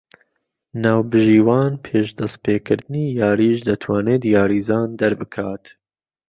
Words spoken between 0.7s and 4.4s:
ناوبژیوان پێش دهستپێکردنی یاریش دهتوانێت